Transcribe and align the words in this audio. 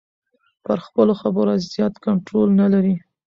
پر 0.63 0.77
خپلو 0.85 1.13
خبرو 1.21 1.53
زیات 1.73 1.93
کنټرول 2.05 2.49
نلري. 2.59 2.95